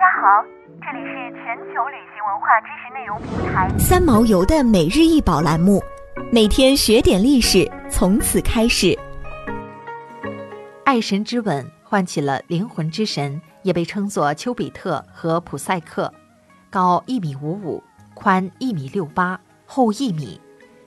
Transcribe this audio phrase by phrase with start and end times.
[0.00, 0.42] 家好，
[0.80, 5.78] 这里是全球旅行文化知识内容平台三毛游的每日一宝栏目，
[6.32, 8.98] 每天学点历史，从此开始。
[10.86, 16.10] 爱神之吻唤起了灵魂之神，也被称作丘比特和普赛克，
[16.70, 17.82] 高一米五五，
[18.14, 20.40] 宽一米六八，厚一米。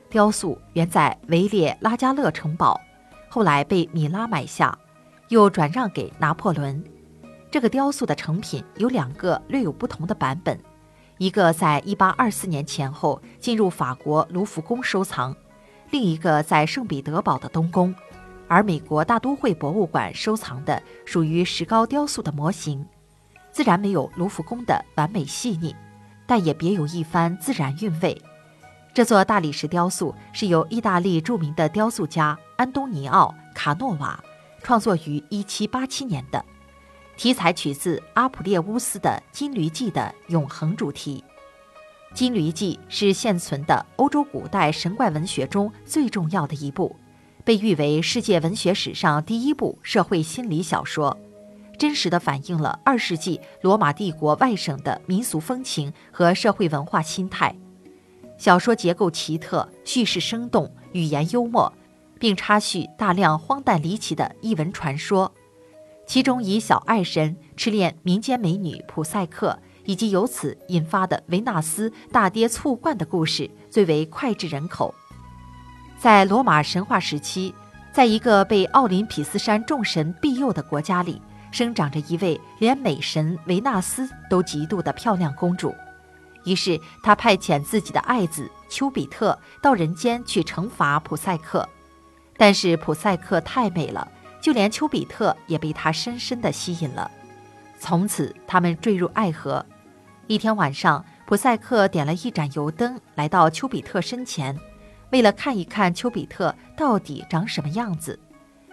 [0.09, 2.81] 雕塑原在维列拉加勒城堡，
[3.29, 4.75] 后来被米拉买下，
[5.29, 6.83] 又转让给拿破仑。
[7.53, 10.59] 这个雕塑的成品有两个略有不同的版本，
[11.19, 15.35] 一个在一八二四年前后进入法国卢浮宫收藏，
[15.91, 17.93] 另一个在圣彼得堡的东宫，
[18.47, 22.83] 而美国大都会博物馆收藏的属于石膏雕塑的模型，
[23.51, 25.75] 自然没有卢浮宫的完美细腻，
[26.25, 28.19] 但也别有一番自然韵味。
[28.95, 34.19] 这座大理石雕塑是由意大利著名的雕塑家安东尼奥·卡诺瓦
[34.63, 36.43] 创作于1787年的。
[37.15, 41.23] 题材取自阿普列乌斯的《金驴记》的永恒主题，
[42.17, 46.95] 《金驴记》是现存的欧洲古代神怪文学中最重要的一部，
[47.45, 51.15] 被誉为世界文学史上第一部社会心理小说，
[51.77, 57.55] 真实的反映了二世纪罗马帝国外省的民俗风情和社会文化心态。
[58.37, 61.71] 小说结构奇特，叙事生动，语言幽默，
[62.19, 65.31] 并插叙大量荒诞离奇的异闻传说。
[66.05, 74.93] 其中以小爱神痴恋民间美女普赛克，以及由此引发的维纳斯大跌醋罐的故事最为脍炙人口。
[75.97, 77.53] 在罗马神话时期，
[77.93, 85.73] 在一个被奥林匹斯山众神庇佑的国家里，生长着一位连美神维纳斯都嫉妒的漂亮公主。
[86.43, 91.67] 于是他派遣自己的爱子丘比特到人间去惩罚普赛克，
[92.35, 94.05] 但是普赛克太美了。
[94.43, 97.09] 就连丘比特也被他深深地吸引了，
[97.79, 99.65] 从此他们坠入爱河。
[100.27, 104.59] 一天晚上，普赛克点了一盏油灯，来到丘比特身前，
[105.11, 108.19] 为了看一看丘比特到底长什么样子。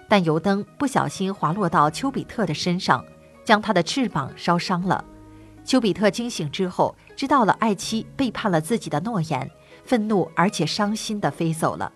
[0.09, 3.05] 但油灯不小心滑落到丘比特的身上，
[3.45, 5.05] 将他的翅膀烧伤了。
[5.65, 9.49] 丘比特惊醒之后，知道了爱妻背叛了自己的诺言，
[9.85, 11.93] 愤怒而且伤心地飞走了。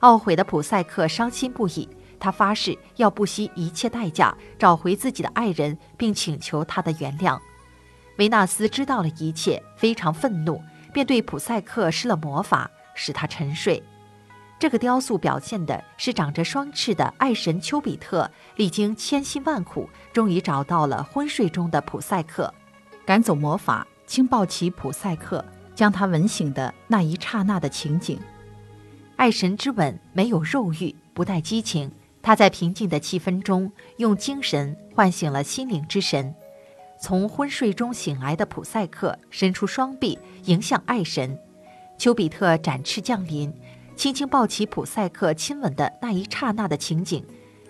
[0.00, 1.86] 懊悔的普赛克伤心不已。
[2.24, 7.38] 他发誓要不惜一切代价找回自己的爱人，并请求他的原谅。
[8.16, 10.58] 维纳斯知道了一切，非常愤怒，
[10.90, 13.82] 便对普赛克施了魔法，使他沉睡。
[14.58, 22.54] 这个雕塑表现的是长着双翅的爱神丘比特，历经千辛万苦，终于找到了昏睡中的普赛克，
[23.04, 28.18] 赶走魔法，轻抱起普赛克，将他吻醒的那一刹那的情景。
[29.16, 31.92] 爱神之吻没有肉欲，不带激情。
[32.24, 36.34] 他在平静的气氛中，用精神唤醒了心灵之神。
[36.98, 41.38] 从昏睡中醒来的普赛克伸出双臂迎向爱神，
[41.98, 43.52] 丘比特展翅降临，
[43.94, 47.22] 轻轻抱起普赛克亲吻的那一刹那的情景，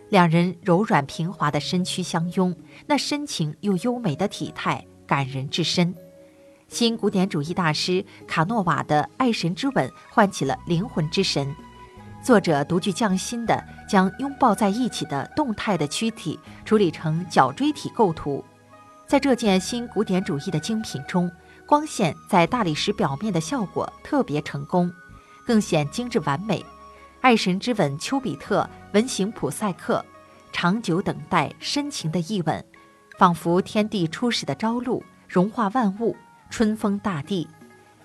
[0.09, 2.55] 两人柔软平滑的身躯相拥，
[2.87, 5.93] 那深情又优美的体态感人至深。
[6.69, 11.53] 新古典主义大师卡诺瓦的爱神之吻唤起了灵魂之神。
[12.25, 18.43] 作者独具匠心地将拥抱在一起的动态的躯体处理成角锥体构图，
[19.07, 21.31] 在这件新古典主义的精品中，
[21.67, 24.91] 光线在大理石表面的效果特别成功，
[25.47, 26.65] 更显精致完美。
[27.21, 30.03] 爱神之吻，丘比特吻醒普赛克，
[30.51, 32.65] 长久等待，深情的一吻，
[33.19, 36.17] 仿佛天地初始的朝露，融化万物，
[36.49, 37.47] 春风大地。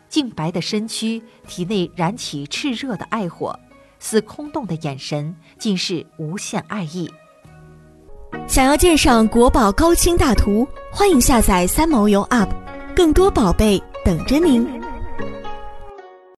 [0.09, 3.57] 净白的身躯，体内燃起炽热的爱火。
[4.00, 7.12] 似空洞的眼神，竟是无限爱意。
[8.48, 12.50] 想要鉴赏国宝高清大图，欢迎下载三毛游 App，
[12.96, 14.79] 更多宝贝等着您。